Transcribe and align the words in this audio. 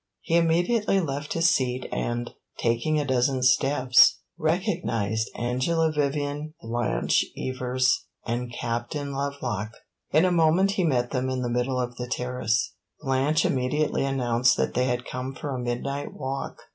He 0.21 0.35
immediately 0.35 0.99
left 0.99 1.33
his 1.33 1.51
seat 1.53 1.87
and, 1.91 2.31
taking 2.57 2.99
a 2.99 3.05
dozen 3.05 3.43
steps, 3.43 4.17
recognized 4.35 5.29
Angela 5.35 5.91
Vivian, 5.91 6.55
Blanche 6.59 7.23
Evers 7.37 8.07
and 8.25 8.51
Captain 8.51 9.13
Lovelock. 9.13 9.73
In 10.09 10.25
a 10.25 10.31
moment 10.31 10.71
he 10.71 10.83
met 10.83 11.11
them 11.11 11.29
in 11.29 11.43
the 11.43 11.51
middle 11.51 11.79
of 11.79 11.97
the 11.97 12.07
terrace. 12.07 12.73
Blanche 12.99 13.45
immediately 13.45 14.03
announced 14.03 14.57
that 14.57 14.73
they 14.73 14.85
had 14.85 15.05
come 15.05 15.35
for 15.35 15.53
a 15.53 15.59
midnight 15.59 16.15
walk. 16.15 16.57